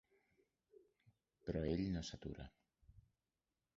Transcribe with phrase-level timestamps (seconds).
[1.49, 2.49] Però ell no s'atura.